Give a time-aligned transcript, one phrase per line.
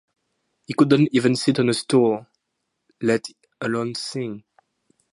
[0.65, 2.25] He couldn't even sit on a stool,
[3.03, 3.27] let
[3.61, 4.43] alone sing.